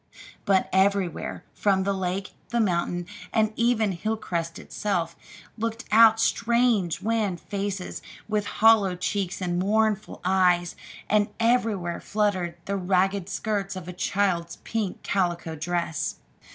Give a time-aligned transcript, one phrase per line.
[0.45, 5.15] But everywhere, from the lake, the mountain, and even from Hilcrest itself,
[5.59, 10.75] looked out strange wan faces with hollow cheeks and mournful eyes;
[11.07, 16.15] and everywhere fluttered the ragged skirts of a child's pink calico dress.